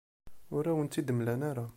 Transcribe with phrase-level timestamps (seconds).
[0.55, 1.65] Ur awen-tt-id-mlan ara.